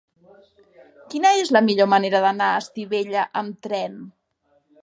[1.13, 4.01] Quina és la millor manera d'anar a Estivella amb tren?